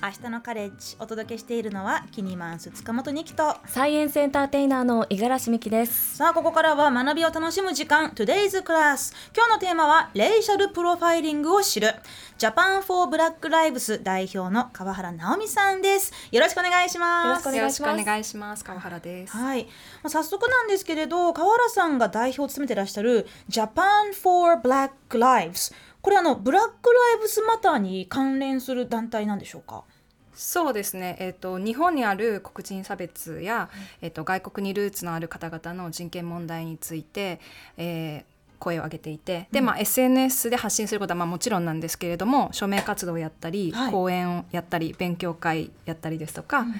[0.00, 3.56] 明日のカレッジお届けしているのはキニマンス塚本ニキと。
[3.66, 6.16] サイエンスエンターテイナーの五十嵐美樹です。
[6.16, 11.94] さあここからは学びを楽しむ時間 Today's Class 今日のテーマはレイシャルプロファイリングを知る。
[12.38, 16.12] Japan for Black Lives 代表の川原直美さんです。
[16.30, 17.48] よろしくお願いします。
[17.56, 18.64] よろしくお願いします。
[18.64, 19.36] 川原です。
[19.36, 19.64] はい。
[19.64, 19.70] ま
[20.04, 29.82] あ早速なんですけれど川原さんが代表を務めてらっしゃる Japan for Black Lives これあのブラックライブスマターに関連する団体なんでしょうか？
[30.38, 33.68] そうですね、えーと、日本にある黒人差別や、
[34.00, 37.40] えーと、外国にルーツのある方々の人権問題について、
[37.76, 38.22] えー、
[38.60, 46.74] 声を上げていてで、まあ、SNS で発信することはまあもちろんなんですけれども署名活動をやったり、はい、講演をやったり勉強会やったりですとか、うん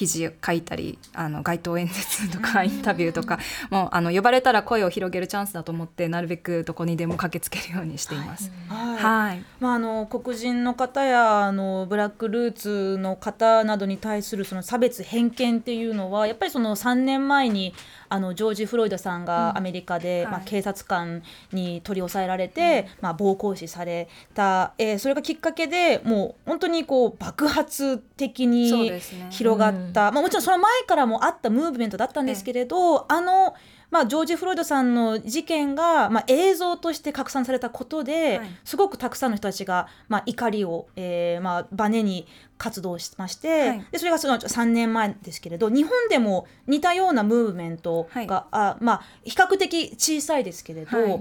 [0.00, 8.50] 記事書いたりあの街頭演説とかインタビューとかもうあの呼ばれたら声を広げるチャンスだと思ってなるべくどこにでも駆けつけるようにしています。
[8.68, 17.74] はい、はい、まああの黒人の方やあのブラックルーツの方などに対するその差別偏見っていうのはやっぱりその3年前に
[18.10, 21.22] あのジョージ・フロイドさんがアメリカで、うん、まあ、警察官
[21.52, 33.54] に取り押さえられて、うん、まあ、暴行死された、えー、それがきっかけでもう本当にこう爆発的に広がった、まあ、もちろんその前からもあったムーブメントだったんですけれど、あの
[33.90, 51.20] まあ、ジョージ・フロイドさんの事件が、まあ、映像として拡散されたことで、はい、すごくたくさんの人たちが、まあ、怒りを、えーまあ、バネに活動しまして、はい、でそれがその3年前ですけれど日本でも似たようなムーブメントが、はい、あまあ、比較的小さいですけれど、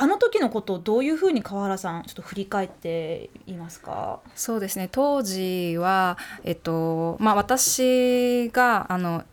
[0.00, 4.20] あの時のことをどういうふうに川原さんちょっと振り返っていますか？
[4.36, 4.88] そうですね。
[4.90, 9.24] 当時は、えっとまあ、私があの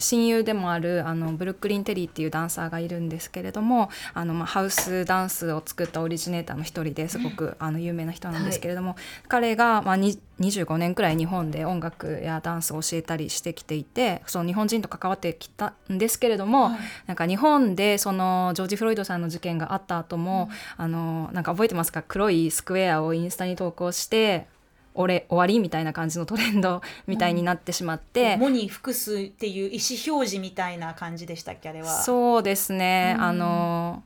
[0.00, 8.98] 親友でもあるあのブルックリン・テリーっていうダンサーがいるんですけれどもあの、まあ、ハウスダンスを作ったオリジネーターの一人ですごくあの有名な人なんですけれども、はい、
[9.28, 20.48] 彼が、まあ、25年くらい日本で音楽やダンスを教えたりしてきていてその日本人と関わってきたんですけれども、はい、なんか日本でそのジョージ・フロイドさんの事件があった後も、
[20.78, 22.02] うん、あのなんか覚えてますか？
[22.02, 24.46] 黒いスクエアをインスタに投稿して
[24.94, 31.88] 俺終わりみたいな感じのトレンドみたいになってしまって、うん、モに服すっていう意思表示みたいな感じでしたっけあれは。
[31.88, 34.02] そうですね、うん、あの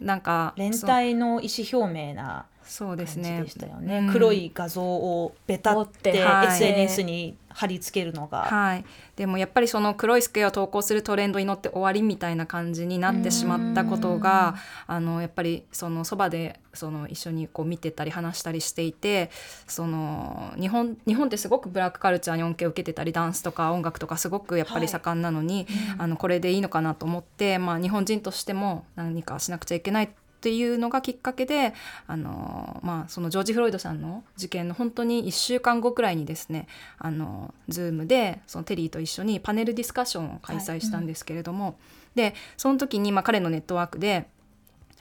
[0.00, 3.42] なんか連帯の意思表明なそうですね。
[3.42, 8.84] でしたよね、うん、黒い画像をベタって、はい、SNS に貼り付けるのが、はい、
[9.16, 19.30] でもやっぱりその黒いスクエアを投稿するトレンドに乗って終わりみたいな感じになってしまったことがあのやっぱりそのそばでその一緒にこう見てたり話したりしていて
[19.66, 31.74] その日本日本ってすごくブラックカルチャーに恩恵を受けてたりダンスとか音楽とかすごくやっぱり盛んなのに、はい、あのこれでいいのかなと思って、まあ、日本人としても何かしなくちゃいけないってっていうのがきっかけで
[32.06, 44.28] あの、まあ、そのジョージ・フロイドさんの事件の本当に1週間後くらいにですねあの Zoom でそのテリーと一緒にパネルディスカッションを開催したんですけれども、はいうん、でその時に、まあ、彼のネットワークで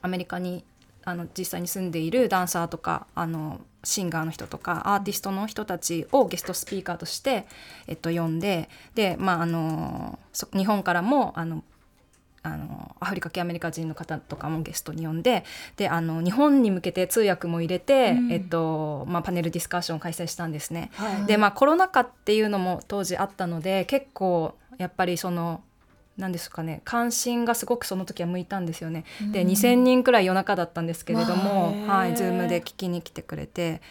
[0.01, 0.63] アメリカに
[1.05, 7.45] あの実際に住んでいるダンサーとかあのシンガーの人とかアーティストの人たちをゲストスピーカーとして、
[7.87, 10.19] えっと、呼んでで、まあ、あの
[10.53, 11.63] 日本からもあの
[12.53, 15.43] あのアフリカ系アメリカ人の方とかもゲストに呼んで
[15.75, 20.91] であの日本に向けて通訳も入れて、うん、えっとまあ、パネルディスカッションを開催したんですね。
[20.93, 25.61] はい、でまあコロナ禍っていうのも当時あったので結構やっぱりその
[26.17, 29.05] 何ですかね関心がすごくその時は向いたんですよね。
[29.21, 33.81] うん、で2,000人くらい夜中だったんですけれども、はい、Zoom で聞きに来てくれて。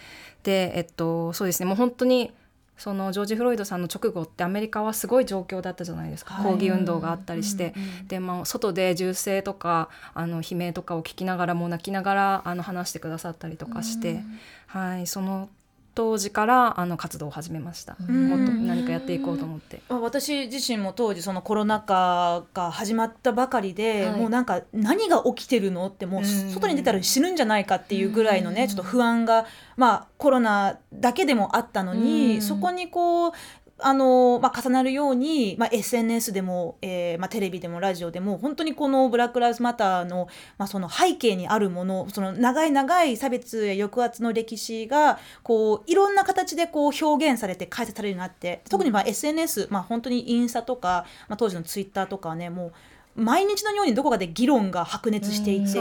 [0.42, 2.32] でえっとそうですねもう本当に
[2.76, 14.20] そのジョージ・フロイドさんの直後ってアメリカはすごい状況だったじゃないですか、はい、抗議運動があったりして、うんうん、で、まあ、外で銃声とかあの悲鳴とかを聞きながらも泣きながらあの話してくださったりとかして、
[14.66, 15.48] はい、その
[15.96, 19.80] 当時からあの活動を始めました、もっと何かやっていこうと思って。
[19.88, 29.46] 私自身も当時そのコロナ禍が始まったばかりで、はい、もうなんか何が起きてるのってもう外に出たら死ぬんじゃないかっていうぐらいのねちょっと不安が
[29.78, 33.32] まあコロナだけでもあったのにそこにこう
[33.78, 52.72] あのまあ、重なるように、まあ、SNS でも、えーまあ、テレビでもラジオでも本当にこの「ブラック・ライズ・マターの」まあ、その背景にあるものその長い長い差別や抑圧の歴史がこういろんな形でこう表現されて解説されるようになって特にまあ SNS、まあ、本当にインスタとか、まあ、当時のツイッターとかはねもう
[53.16, 55.72] 毎日のようにどこかで議論が白熱していて、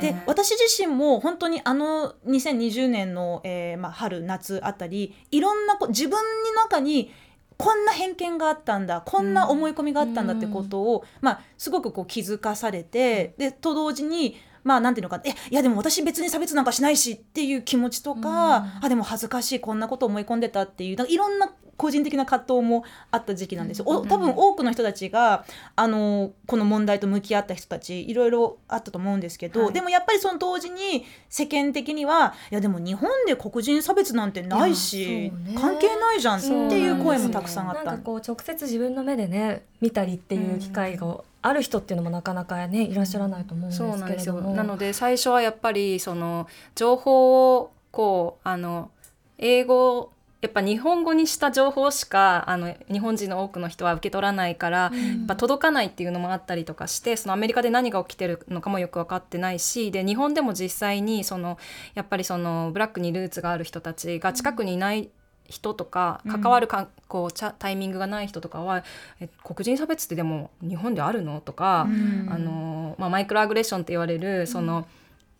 [0.00, 7.12] で、ね、私自身も本当にあの2020年の、えーまあ、春夏あたりいろんな自分の中に
[7.56, 23.86] こんな偏見があったんだこんな思い込みがあったんだってことを、うん、まあ、すごくこう気づかされてでと同時にまあなんていうのかえいやでも私別に差別なんかしないしっていう気持ちとか、あでも恥ずかしいこんなこと思い込んでたっていういろんな個人的な葛藤もあった時期なんですよ。
[23.88, 25.46] お多分多くの人たちが
[25.76, 29.72] あのこの問題と向き合った人たちいろいろあったと思うんですけど、はい。
[29.72, 35.54] でもやっぱりその同時に世間的にはいやでも日本で黒人差別なんてないし、ね。
[35.58, 37.84] 関係ないじゃんっていう声もたくさんあった。
[37.84, 44.34] なんかこう直接自分の目でね見たりっていう機会がある人っていうのもなかなかねいらっしゃらないと思うんですそうなんですよ。
[44.34, 44.54] けれども。
[44.54, 48.90] なので最初はやっぱりその情報をこうあの
[49.38, 61.58] 英語やっぱ日本語にした情報しかあの日本人の多くの人は受け取らないから、やっぱ届かないっていうのもあったりとかしてそのアメリカで何が起きてるのかもよく分かってないしで日本でも実際にその
[61.94, 65.10] やっぱりそのブラックにルーツがある人たちが近くにいない
[65.46, 66.40] 人とかうん。
[66.40, 68.84] 関わるか、こうちゃタイミングがない人とかは
[69.20, 72.32] 「え黒人差別ってでも日本であるの?」とか、うん。
[72.32, 74.86] あのまあ、マイクロアグレッションって言われるその、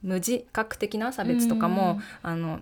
[0.02, 2.60] 無自覚的な差別とかも、あの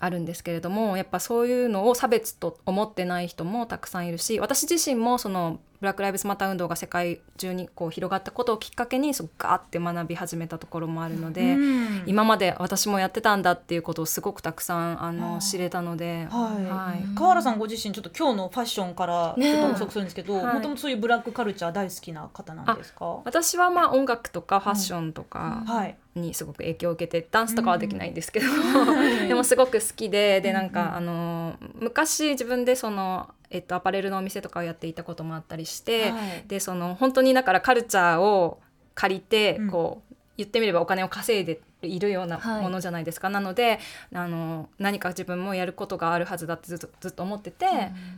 [0.00, 12.02] あるんですけれどもやっぱそういうのを差別と思ってない人もたくさんいるし私自身もそのブラック・ライブズ・マター運動が世界中にこう広がったことをきっかけにそうガーって学び始めたところもあるので、うん。
[12.06, 16.64] 今まで私もやってたんだっていうことをすごくたくさんあの知れたので、はい。
[16.64, 17.04] はい。
[17.14, 23.20] 川原さんご自身ちょっと今日のファッションからちょっと補足するんですけどねもともとそういうブラックカルチャー大好きな方なんですか？
[23.24, 28.46] 私はまあ音楽とかファッションとか、はいにすごく影響を受けてダンスとかはできないんですけど、
[29.26, 36.44] でもすごく好きででなんか、あの昔自分でその、えっと、アパレルのお店とかをやっていたこともあったりして、はい。
[36.48, 38.60] でその本当にだからカルチャーを
[38.94, 39.70] 借りて、うん。
[39.70, 42.62] こう言ってみればお金を稼いでいるようなはい。
[42.62, 43.80] ものじゃないですか、なので
[44.14, 47.66] あの何か自分もやることがあるはずだってずっとずっと思ってて、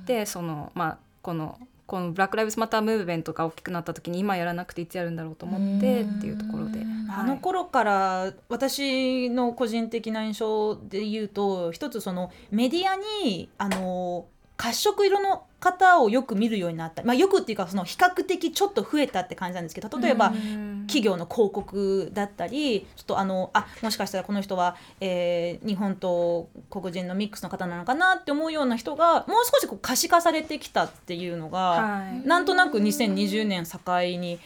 [0.05, 1.59] でそのまあこの
[1.91, 6.87] このブラック・ライブズ・マター・ムーブメントが大きくなった時に今やらなくていつやるんだろうと思ってっていうところで。
[7.13, 12.95] あの頃から私の個人的な印象で言うと一つそのメディア
[13.25, 14.27] にあの
[14.61, 20.71] 褐色色の方をよく見るようになった、まあ、よくっていうかその比較的ちょっと増えたって感じなんですけど例えば、うん。
[20.91, 32.27] 企業の広告だったりちょっとあのあもしかしたらこの人は、えー日本と黒人のミックスの方なのかなって思うような人がもう少しこう可視化されてきたっていうのが、はい。
[32.27, 33.79] なんとなく2020年境
[34.19, 34.41] に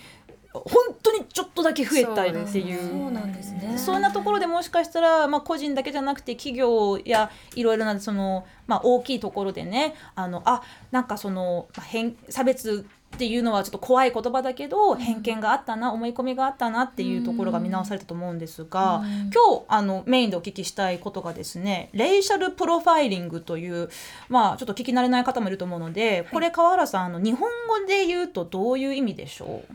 [0.54, 2.90] 本当にちょっとだけ増えたっていう。
[2.90, 3.74] そうなんですね。
[3.76, 10.62] そんなところでもしかしたら、まあ、個人だけじゃなくて企業やいろいろなその、まあ、大きいところでねあのあ
[10.92, 19.30] なんかその、まあ、偏差別っていうのはちょっと怖い言葉だけど偏見があったな思い込みがあったなっていうところが見直されたと思うんですが、うん。
[19.30, 23.88] 今日あのメインでお聞きしたいことがですねレイシャルプロファイリングという
[24.28, 29.74] まあちょっと聞き慣れない方もいると思うのでこれ川原さんあの日本語で言うとどういう意味でしょう？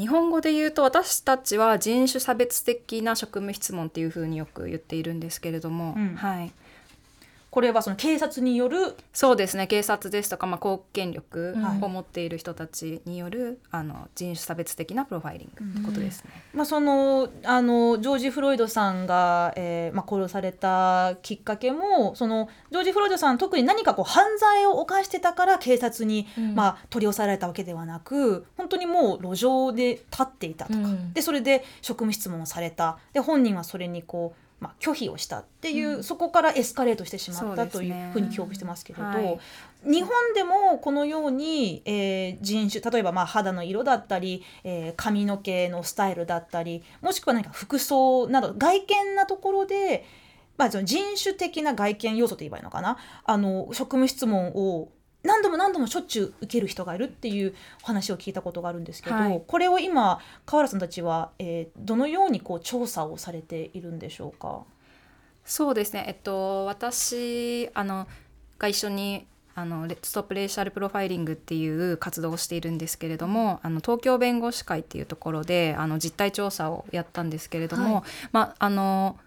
[0.00, 6.16] 日本語で言うと私たちは人種差別的な職務質問っていうふうによく言っているんですけれども、うん。
[6.16, 6.50] はい、
[7.50, 9.66] これはその警察によるそうですね。
[9.66, 11.82] 警察ですとか、まあ、公権力はい。
[11.82, 16.30] を持っている人たちによる、あの人種差別的なプロファイリングってことですね。
[16.54, 26.54] まあ、そのあのジョージ・フロイドさんが、えーまあ、殺されたきっかけもそのジョージ・フロイドさん特に何かこう犯罪を犯してたから警察に、うん。
[26.54, 31.12] まあ、取り押さえられたわけではなく本当にもう路上で立っていたとか、うん。
[31.12, 32.98] でそれで職務質問をされた。
[33.12, 39.04] で本人はそれにこう、まあ、拒否をしたっていう、そこからエスカレートしてしまったというふうに記憶してますけれど。
[39.04, 39.40] はい。
[39.84, 50.04] 日本でもこのように、えー人種例えばまあ肌の色だったり、えー髪の毛のスタイルだったりもしくは何か服装など外見なところで、
[50.58, 52.98] まあ、その人種的な外見要素と言えばいいのかな。
[53.24, 54.90] あの職務質問を
[55.22, 59.42] 何度も何度もしょっちゅう受ける人がいるっていうお話を聞いたことがあるんですけど、はい。
[59.46, 64.62] これを今川原さんたちは、えーどのようにこう調査をされているんでしょうか？
[65.44, 68.06] そうですね、えっと、私あの
[68.58, 78.04] が一緒にあのストップレイシャルプロファイリングっていう活動をしているんですけれどもあの東京弁護士会っていうところであの実態調査をやったんですけれども、はい。
[78.32, 79.18] まああの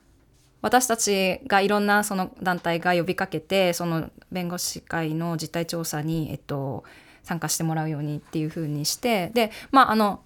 [0.63, 6.85] 私たちがいろんなその団体が呼びかけてその弁護士会の実態調査に、えっと、
[7.21, 10.21] 参加してもらうようにっていうふうにしてでまああの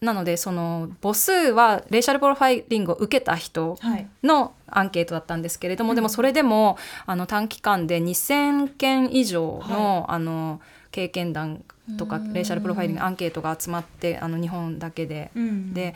[0.00, 4.08] なのでその母数はレイシャルプロファイリングを受けた人はい。
[4.22, 6.76] のアンケートだったんですけれども、でもそれでも
[7.06, 10.60] あの短期間で2,000件以上の,、あの
[10.96, 11.62] 経験談
[11.98, 15.74] とかレイシャルプロファイリングアンケートが集まってあの日本だけで、うん。
[15.74, 15.94] で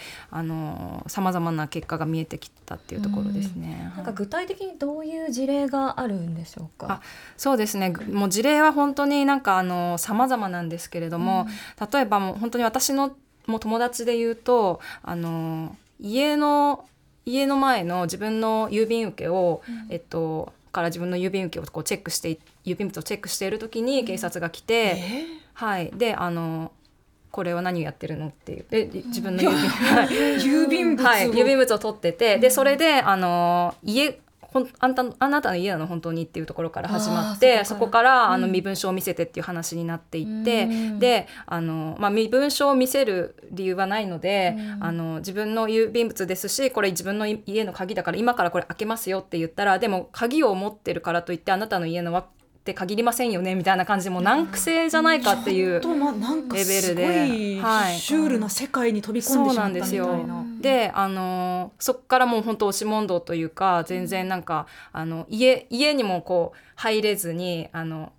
[1.07, 3.91] さまざまな結果が見えてきたっていうところですね。
[3.97, 6.87] なんか具体的にどういう事例があるんでしょうか？
[6.91, 7.01] あ。
[7.39, 7.95] そうですね。
[8.13, 11.47] もう事例は本当になんかあの様々なんですけれども、
[11.93, 13.17] 例えばもう本当に私の
[13.47, 16.85] もう友達で言うとあの家の
[17.25, 25.91] 家の前の自分の郵便受けを、えっとから自分の郵便受けをこうチェックして郵便物をチェックしている時に警察が来て、はい。
[25.95, 26.73] であの
[27.31, 28.67] これは何をやってるのっていう。
[28.71, 32.39] で自分の郵便,、物を、はい、郵便物を取ってて。
[32.39, 38.53] でそれであの家ほんあんたあなたの家なの本当にっていうところから始まってそこからあのうん。
[38.53, 40.99] 身分証を見せてっていう話になっていって、うん。
[40.99, 44.85] であの、まあ、身分証を見せる理由はないので、うん。
[44.85, 52.27] あの自分の郵便物ですしこれ自分のい家の鍵だから今からこれ開けますよって言ったらでも鍵を持ってるからといってあなたの家のは
[52.71, 53.33] って限りません。
[53.33, 57.57] よねみたいな感じでもう難癖じゃないかっていうレベルで。
[57.57, 57.99] いはい。
[57.99, 60.45] シュールな世界に飛び込んでしまったみたいな。
[60.61, 68.13] であのそこからもう本当押し問答というか全然なんかあの家家にもこう入れずにあの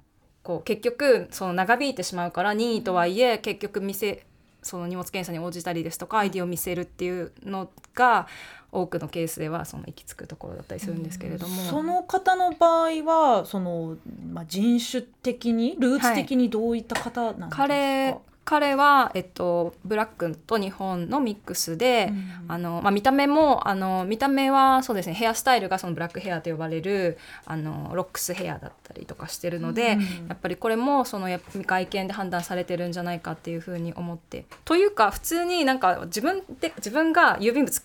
[0.43, 4.23] こう結局その長引いてしまうから任意とはいえ結局店
[4.63, 8.27] その荷物検査に応じたりですとか ID を見せるっていうのが
[8.71, 11.61] 多くのケースではその行き着くところだったりするんですけれども。
[11.63, 13.97] その方の場合はその、
[14.31, 22.31] まあ、人種的にルーツ的にどういった方なんですか、彼彼は、えっと、ブラックと日本のミックスで、うん。
[22.47, 30.27] あのまあ、見た目もあの見た目はそうですねヘアスタイルがそのブラックヘアと呼ばれるあのロックスヘアだったりとかしてるので、うん。
[30.27, 34.45] やっぱりこれもそのやっぱ外見で判断されてるんじゃないかっていうふうに思って。
[34.65, 37.79] というか普通になんか自分で自分が郵便物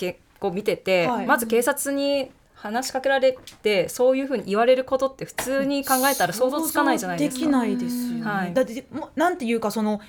[0.51, 1.27] 見てて、はい。
[1.27, 7.41] まず警察に話しかけられてそういうふうに言われることって普通に考えたら想像つかないじゃないですか。
[7.41, 8.55] できないですよね、はい。
[8.55, 10.01] だってなんていうかその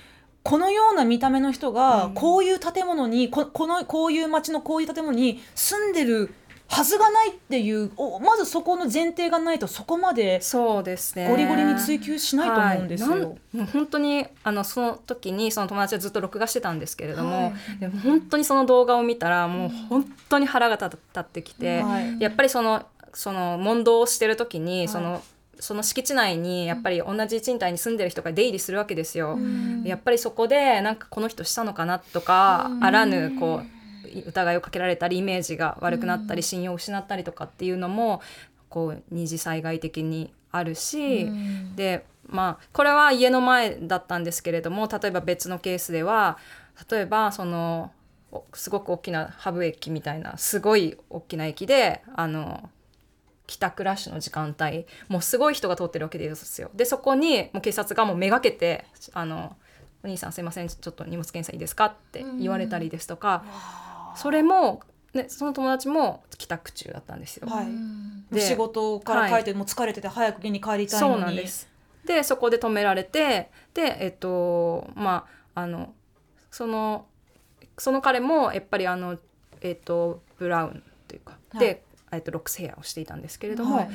[0.44, 2.13] このような見た目の人がうん。
[2.13, 6.34] こういう建物に、ここのこういう街のこういう建物に住んでる
[6.69, 11.29] はずがないっていうおまずそこの前提がないとそこまでそうですね。
[11.29, 13.09] ゴリゴリに追求しないと思うんですよ。
[13.12, 13.65] はい。
[13.67, 17.79] 本当にあのその時にその友達はずっと録画してたんですけれども、はい。
[17.79, 22.19] でも本当にその動画を見たらもう本当に腹が立ってきて、はい。
[22.19, 24.88] やっぱりそのその問答をしてる時に、い。
[24.88, 25.24] その
[25.59, 29.33] その敷地内にやっぱり同じ賃貸に住んでる人が出入りするわけですよ。
[29.33, 29.83] うん。
[29.83, 33.76] やっぱりそこでなんかこの人したのかなとか、うんあらぬこう
[34.26, 38.22] 疑いをかけられたりイメージが悪くなったり、信用を失ったりとかっていうのも
[38.70, 46.38] こう二次災害的にあるし、うんでまあこれは家の前だったんですけれども例えば別のケースでは
[46.92, 47.92] 例えばその
[48.32, 52.70] おすごく大きなハブ駅みたいなすごい大きな駅であの
[53.48, 56.70] 帰宅ラッシュの時間帯もうすごい人が通ってるわけですよ。
[56.76, 59.56] でそこにもう警察がもうめがけて「あの
[60.04, 63.46] お兄さんすいませんちょっと荷物検査いいですか?」って言われたりですとか、
[64.17, 64.81] それも、
[65.13, 67.47] ね、その友達も帰宅中だったんですよ。
[67.47, 68.39] はい。
[68.39, 71.13] 仕事から帰って、もう疲れてて早く家に帰りたいのに。
[71.13, 71.69] そうなんです。
[72.05, 75.93] でそこで止められてでえっとまああの
[76.50, 77.05] その
[77.77, 79.17] その彼もやっぱりあの
[79.62, 81.59] えっとブラウンというか、はい。
[81.59, 83.89] で、えっと、ロックスヘアをしていたんですけれども、はい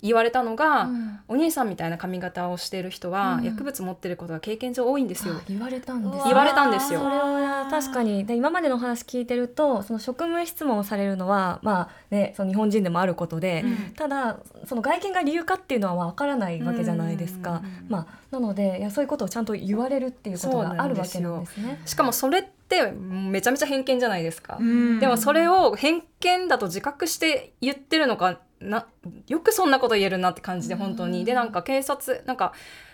[0.00, 1.20] 言われたのが、うん。
[1.28, 3.44] お兄さんみたいな髪型をしている人は、うん。
[3.44, 5.34] 薬物持ってることが経験上多いんですよ。
[5.34, 5.40] あ。
[5.48, 7.00] 言われたんですね言われたんですよ。
[7.00, 8.24] それは確かに。
[8.24, 13.76] で今までのお話聞いてるとその職務質問をされるのはまあねその日本人でもあることで、うん。
[13.94, 21.80] ただその外見が理由かっていうのはわからないわけじゃないですか、まあなのでいやそういうことをちゃんと言われるっていうことがあるわけなんですね。
[21.86, 24.58] しかもそれってめちゃめちゃ偏見じゃないですか。
[24.60, 25.00] うん。
[25.00, 28.86] でもそれを偏見だと自覚して言ってるのかな
[29.26, 31.24] よくそんなこと言えるなって感じで本当に、うん。
[31.24, 32.52] でなんか警察なんか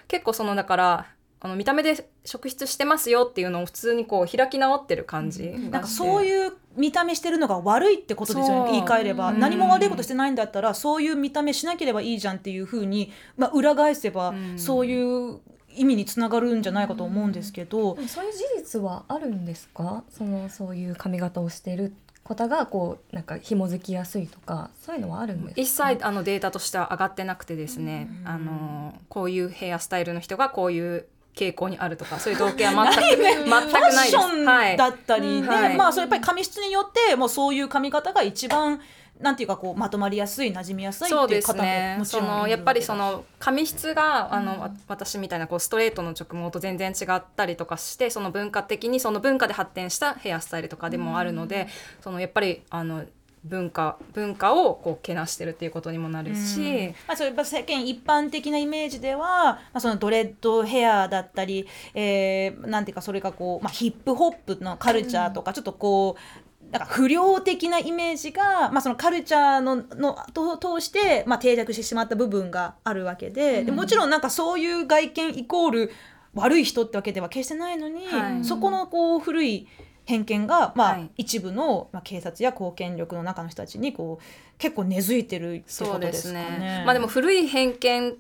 [0.09, 1.07] 結構そのだから
[1.41, 14.59] あの見た目で職質してますよっていうのを普通にこう開き直ってる感じ、なんかそうういう見た目してるのが悪いってことですよね言い換えれば、うん何も悪いことしてないんだったらそういう見た目しなければいいじゃんっていうふうに、まあ、裏返せば、うん。
[14.59, 15.41] そういう
[15.77, 20.05] 意味につながるんじゃないかと思うんですけど、でもそういう事実はあるんですか？
[20.09, 21.93] そのそういう髪型をしてる
[22.25, 25.91] 方がこうなんか紐づきやすいとかそういうのはあるんですか？
[25.91, 28.29] 一切あのデータとしては上がってなくてですね、うん。
[28.29, 34.07] あのこういうヘアスタイルの人がこういう傾向にあるとかそういう統計は全く全くファッないです。
[34.11, 35.77] ションはいだったりで、はい。
[35.77, 38.81] まあそれやっぱり髪質によってもうそういう髪型が一番
[39.21, 42.01] なんていうかこうまとまりやすい馴染みやすいっていう方もね。
[42.05, 44.61] そもちろんやっぱりそわの髪質があの、うん。
[44.61, 51.69] わ私みたいなこうストレートの直毛と全然違ったりとかしてその文化的にその文化で発展したヘアスタイルとかでもあるので、
[52.01, 53.05] そのやっぱりあの
[53.45, 56.95] 文化文化をこうけなしてるっていうことにもなるけし、うん。
[57.07, 66.44] まあ、それやっぱ世間一般的なイメージでは、まあ、そのドレッドヘアだったり、えーなんていうかそれがこう、まあ、ヒップホップのカルチャーとか、ちょっとこう
[66.75, 75.93] なんか不良的なイメージが、まあ、そのカルチャーののと通して、まあ、定着してしまった部分があるわけで,、でもちろんなんかそういう外見イコール
[76.35, 78.45] 悪い人ってわけでは決してないのに、はい。
[78.45, 79.69] そこのこう古い
[80.05, 81.11] 偏見が、まあはい。
[81.17, 84.25] 一部の、まあ、警察や公権力の中の人たちにこう
[84.59, 86.59] 結構根付いてるってこそうでとですすかね。
[86.59, 86.83] ね。
[86.85, 88.17] まあでも古い偏見だ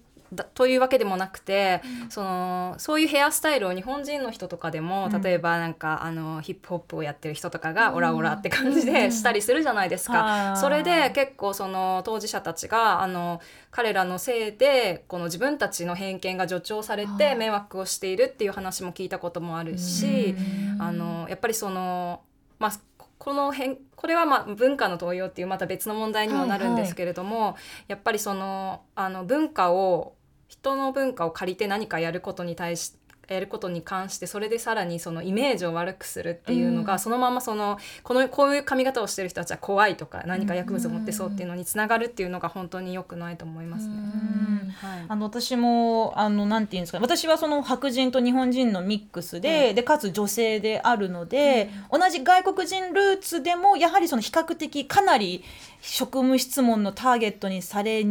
[0.54, 5.22] というわけでもなくて、そのそういうヘアスタイルを日本人の人とかでも、うん。
[5.22, 10.56] 例えばなんかあのヒップホップをやってる人とかがオラオラって感じでしたりするじゃないですか。
[10.56, 20.34] それで結構その当事者たちがあの彼らのせいでこの自分たちの偏見が助長されて迷惑をしているっていう話も聞いたこともあるし、
[20.78, 22.22] あのやっぱりその
[22.58, 27.56] まあここの辺これはまあ文化の盗用っていうまた別の問題にもなるんですけれども、
[27.88, 30.14] やっぱりそのあの文化を
[30.48, 36.98] 人の文化を借りて何かやることに対してやることに関してそれでさらにそのイメージを悪くするっていうのが、うん。
[36.98, 43.94] そのままそのこのこういう髪型をしてる人たちは怖いとか何か薬物を持ってそうっていうのにつながるっていうのが本当に良くないと思いますね。
[43.94, 43.96] う
[44.66, 44.70] ん。
[44.72, 45.04] はい。
[45.08, 55.42] あの私もあのなんていうんですか私はその白人と日本人のミックスで,、でかつ女性であるので、同じ外国人ルーツでもやはりその比較的かなり
[55.80, 58.04] 職務質問のターゲットにされ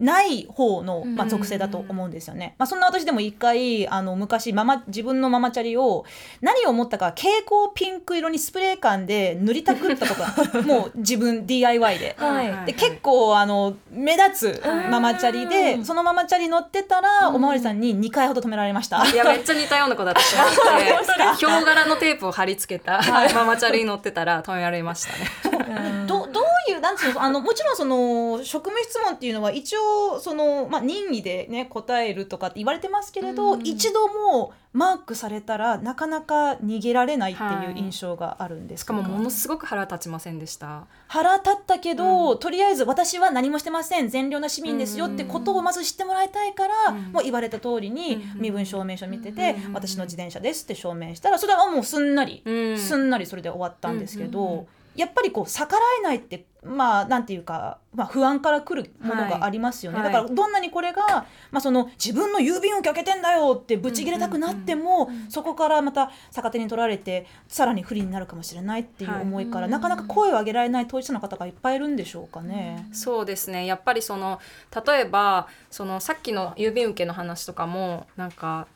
[0.00, 2.56] ない方の、まあ、属性だと思うんですよね。
[2.58, 6.04] まあ、そんな私でも一回あの昔ママ自分のママチャリを
[6.40, 12.16] 何を思ったか蛍光ピンク色にスプレー缶で塗りたくったことが もう自分 DIY で。
[12.18, 12.66] はい。
[12.66, 19.06] で結構あの目立つママチャリでそのママチャリ乗ってたらおまわりさんに2回ほど止められました。
[19.06, 20.20] いやめっちゃ似たような子だった。
[20.20, 23.00] と思ってヒョウ柄のテープを貼り付けた
[23.34, 26.06] ママチャリに乗ってたら止められましたね。
[26.06, 33.66] どどういうなんつうのあのもちろんその職務質問っていうのは一応その、まあ、任意でね答えるとかって言われてますけれど、うん。
[33.66, 37.72] 一度もマークされたらなかなか逃げられないっていはい。
[37.72, 40.86] う印象があるんですしかもものすすごく腹立ちませんでした。
[41.06, 44.08] 腹立ったけど、とりあえず私は何もしてません。
[44.08, 47.12] 善良な市民ですよってことをまず知ってもらいたいから、うん。
[47.12, 48.40] もう言われた通りにうん。
[48.40, 49.72] 身分証明書見てて、うん。
[49.74, 52.78] 私の自転車ですって証明したらそれはもうすんなり、うん。
[52.78, 54.66] すんなりそれで終わったんですけど、うんうんうん
[54.96, 72.88] やっぱりこう逆らえないってまあなんていうか、まあ、不安から来るものがありますよね、はいだからどんなにこれが、まあ、その自分の郵便受け開けてんだよってブチ切れたくなっても、そこからまた逆手に取られてさらに不利になるかもしれないっていう思いから、はいなかなか声を上げられない当事者の方がいっぱいいるんでしょうかね。
[72.92, 73.66] そうですね。
[73.66, 74.40] やっぱりその
[74.86, 78.68] 例えばそのさっきの郵便受けの話とかもなんか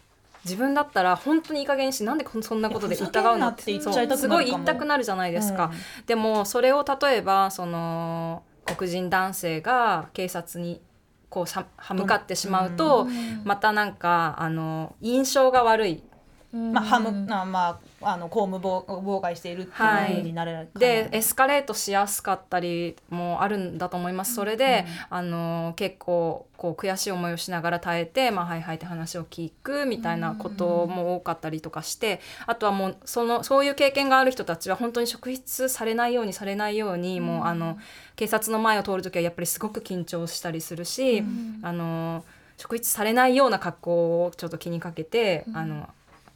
[0.44, 3.81] 自分だったら本当にいい加減にしてなんでこんそんなことで疑うのって
[4.16, 5.70] すごい言いたくなるじゃないですか。
[6.07, 10.81] でもそれを例えばその黒人男性が警察に
[11.29, 13.07] こうさ歯向かってしまうと、
[13.44, 16.03] またなんかあの印象が悪い
[16.50, 20.80] まあ、ハムなまああの公務妨妨害しているっていうふうになれるかな。
[20.80, 24.34] でエスカレートしやすかったりもあるんだと思います。
[24.34, 37.78] それで、あの結構こう悔しい思いをしながら耐えて「まあ、はいはい」って話を聞くみたいなことも多かったりとかしてあとはもうそのそういう経験がある人たちは本当に職質されないようにされないように、もうあの
[38.16, 41.22] 警察の前を通る時はやっぱりすごく緊張したりするし、
[41.62, 42.24] あの
[42.56, 45.88] 職質されないような格好をちょっと気にかけて、あの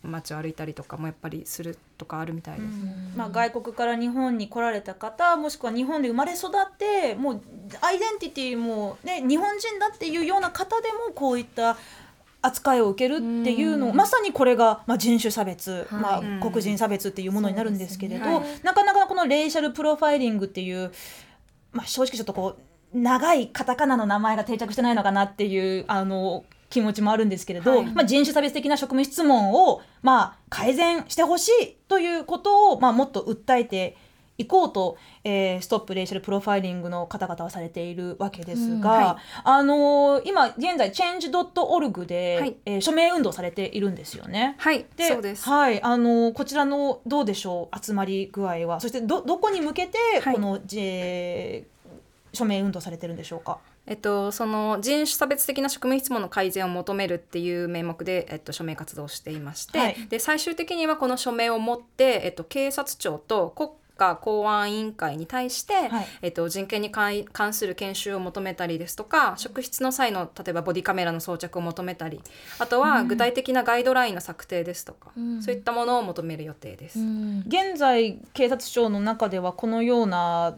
[0.03, 2.73] 街を歩いたりとかもやっぱりするとかあるみたいです。
[3.17, 7.43] まあ、外国から日本に来られた方もしくは日本で生まれ育ってもう
[7.81, 11.77] アイデンティティも、ね、日本人だっていうような方でもこういった
[12.43, 13.97] 扱いを受けるっていうのを、うん。
[13.97, 16.01] まさにこれが、まあ、人種差別、はい。
[16.01, 20.91] まあうん、黒人差別っていうものになるんですけれど、そうですなかなかこのレイシャルプロファイリングっていう、
[21.73, 33.97] まあ、正直ちょっとこう長いカタカナの名前が定着してないのかなっていうあの気持ちもあるんですけれど、はいまあ、人種差別的な職務質問を、まあ、改善してほしいということを、まあ、もっと訴えて
[34.39, 44.55] いこうと、えーストップ・レイシャル・プロファイリングの方々はされているわけですが、うんはあのー今現在 change.org で、はいえー署名運動されているんですよね。
[44.59, 45.47] はい、でそうです。
[45.49, 51.67] はい、あのこちらのどうでしょう集まり具合はそしてどどこに向けてはいこの、J
[52.33, 53.59] 署名運動されてるんでしょうか？
[53.87, 59.97] えっと、その人種差別的な職務質問の改善を求めるっていう名目で、えっと、署名活動をしていまして、はい。
[60.09, 66.07] で最終的にはこの署名を持って、えっと、警察庁と国家公安委員会に対して、はい。
[66.23, 72.21] えっと、人権に関関する研修を求めたりですとか職質の際の例えばボディカメラの装着を求めたり
[72.59, 75.43] あとは具体的なガイドラインの策定ですとか、うん。
[75.43, 77.01] そういったものを求める予定です。
[77.01, 77.45] うん。
[77.49, 80.57] 現在警察庁の中ではこのような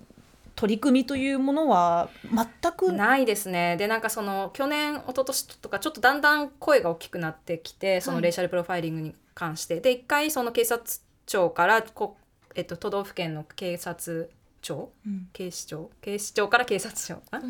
[0.57, 3.77] 取り組みというものは全くないですね。
[3.77, 12.17] でなんかその去年一昨年とかちょっとだんだん声が大きくなってきてそのレイシャルプロファイリングに関して、で一回その警察庁からこ、
[12.55, 14.31] えっと、都道府県の警察
[14.63, 14.93] 庁？
[15.07, 15.29] うん。
[15.33, 15.91] 警視庁？
[16.01, 17.21] 警視庁から警察庁？
[17.33, 17.41] あ、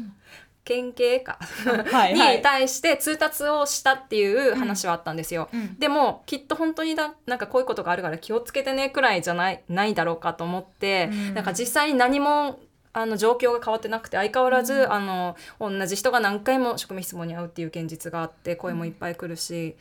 [0.64, 1.38] 県警か。
[1.92, 2.36] はいはい。
[2.38, 5.48] に対して通達をしたっていう話はあったんですよ。
[5.52, 5.78] うん。
[5.78, 11.34] でもきっと本当にだなんかこういうことがあるから気をつけてねくらいじゃないないだろうかと思って、うん。
[11.34, 12.58] なんか実際に何も
[12.94, 19.76] あの状況が変わってなくて相変わらず、あの同じ人が何回も職務質問に会うっていう現実があって声もいっぱい来るし、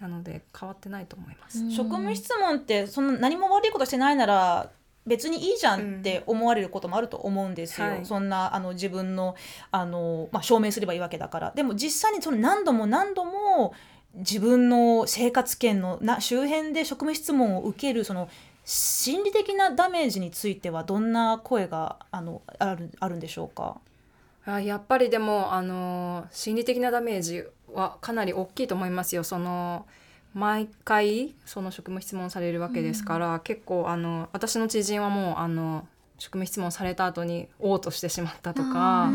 [0.00, 1.70] なので変わってないと思います。
[1.72, 4.70] 職務質問ってその何も悪いことしてないなら
[5.04, 8.06] 別にいいじゃんって思われることもあると思うんですよ、はい。
[8.06, 9.34] そんなあの自分の
[9.72, 11.52] あの、まあ、証明すればいいわけだから。
[11.56, 13.74] でも実際にその何度も何度も
[14.14, 18.28] 自分の生活圏のな周辺で職務質問を受けるその
[18.74, 23.76] 心理的なダメージについてはどんな声があのあるあるんでしょうか？
[24.46, 29.24] あやっぱりでもあの心理的なダメージはかなり大きいと思いますよ。
[29.24, 29.84] その
[30.32, 35.86] 毎回その職務質問されるわけですから、結構あの私の知人はもうあの
[36.18, 39.10] 職務質問された後に嘔吐してしまったとか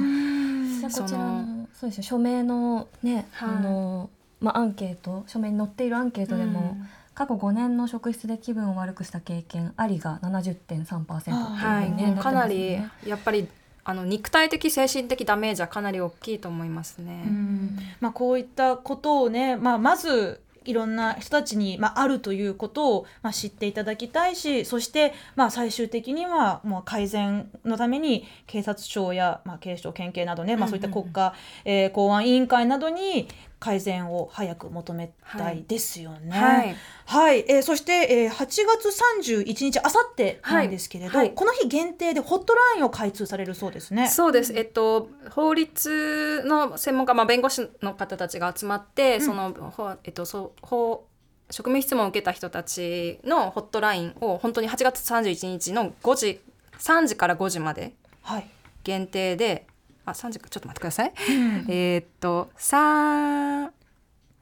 [0.91, 3.49] そののそうですね署名のね、はい。
[3.49, 6.77] あのまあアンケート署名に載っているアンケートでも、
[7.17, 12.15] 過去5年の職質で気分を悪くした経験ありが70.3%っていうはい、ね。
[12.21, 12.73] かなり
[13.07, 13.47] やっぱり
[13.83, 17.23] あの肉体的精神的ダメージはかなり大きいと思いますね。
[17.25, 17.79] うん。
[18.01, 36.31] まあ、こういったことをね、まあ、まずいろんな人たちに、まあ、あるということを、まあ、知っていただきたいしそして、まあ、最終的にはもう改善のために警察庁や、まあ、警視庁県警などね、まあ、そういった国家、えー公安委員会などに改善を早く求めたいですよね。
[36.31, 36.75] はい。
[37.05, 38.89] はい、えーそして、えー、8月
[39.25, 41.27] 31日あさってなんですけれど、はい。
[41.27, 44.07] はいこの日限定でホットラインを開通されるそうですね。
[44.09, 49.21] そうです、えっと、法律の専門家、まあ、弁護士の方たちが集まって、ん。
[49.21, 51.07] そのほえっとそう法
[51.49, 56.41] 職務質問を受けた人たちのホットラインを本当に8月31日の5時
[56.77, 58.47] 3時から5時まではい。
[58.83, 59.67] 限定で
[60.07, 61.65] あ3時かちょっと待ってください、うん。
[61.69, 63.69] えーっと3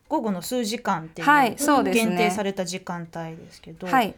[0.08, 2.16] 午後の数時間っていうはいそうですね。
[2.16, 4.16] 限定された時間帯ですけど、はい。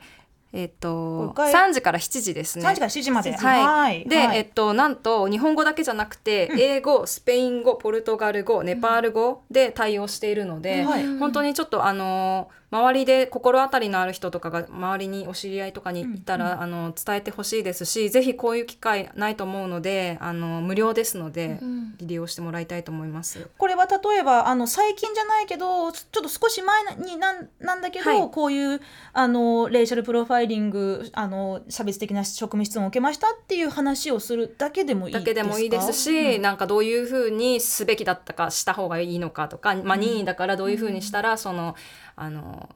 [0.52, 2.66] えーっとこれ3時から7時ですね。
[2.66, 3.32] 3時から7時まで。
[3.32, 4.38] はい、で、はい。
[4.40, 11.18] えっとなんと日本語だけじゃなくて、英語スペイン語ポルトガル語ネパール語で対応しているので、はい。
[11.18, 23.50] 本当にちょっとあの周りで心当たりのある人とかが周りにお知り合いとかにいたら、あの伝えてほしいですしぜひこういう機会ないと思うのであの無料ですので、うん利用してもらいたいと思います。
[23.58, 28.30] これは例えばあの最近じゃないけどちょっと少し前になんなんだけど、はい。
[28.30, 28.82] こういう
[29.14, 35.26] あのレイシャルプロファイリングあの差別的な職務質問を受けましたっていう話をするだけでもいいですか？
[35.26, 41.76] だけでもいいですし、なんかどういうふうにすべきだったかした方がいいのかとか、まあ、任意だからどういうふうにしたらその
[42.16, 42.67] あの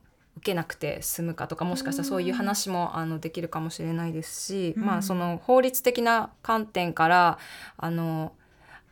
[0.42, 4.84] 受けなくて済むかとかもしかしたらそういう話もあのできるかもしれないですし、うん。
[4.84, 7.38] まあその法律的な観点から
[7.78, 8.34] あの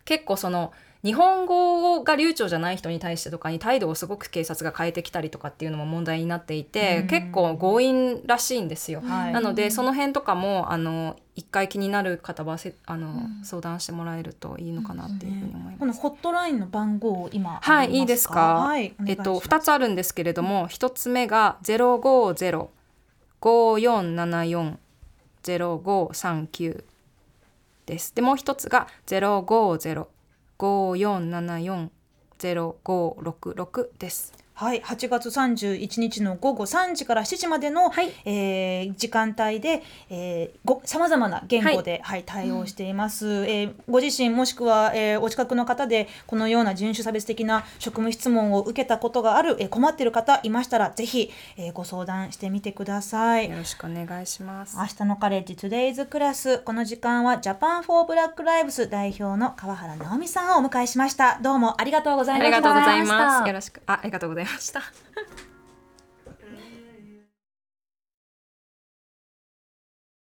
[0.06, 9.02] 結構その日本語が流暢じゃない人に対してとかに態度をすごく警察が変えてきたりとかっていうのも問題になっていて、うん結構強引らしいんですよ。
[9.02, 15.80] はいなのでその辺とかもあの一回気になる方はせあの、うん相談してもらえるといいのかなっていうふうに思います。
[15.80, 18.56] このホットラインの番号を今はい、いいですか？
[18.56, 22.72] はい、えっと二二つあるんですけれども、一つ目がゼロ五ゼロ
[23.40, 24.78] 五四七四
[25.44, 26.84] ゼロ五三九
[27.86, 28.14] です。
[28.14, 30.10] でもう一つがゼロ五ゼロ
[30.62, 31.90] 五四七四
[32.38, 34.39] ゼロ五六六です。
[34.60, 38.12] はい、8月31日の午後3時から7時までの、はい。
[38.26, 39.84] えー時間帯で
[40.84, 42.24] さまざまな言語で、はい。
[42.26, 53.50] 対応しています、えーご自身もしくは、えーお近くの方でこのような人種差別的な職務質問を受けたことがある、えー困っている方いましたらぜひ、えーご相談してみてください。
[53.50, 53.56] よ。
[53.56, 54.76] ろしくお願いします。
[54.76, 61.40] 明日のカレッジ Today's クラスこの時間はジャパンフォーブラックライブス代表の川原直美さんをお迎えしました。
[61.42, 62.58] どうもありがとうございました。
[62.58, 63.48] ありがとうございます。
[63.48, 63.82] よろしく。
[63.86, 64.82] あありがとうございました。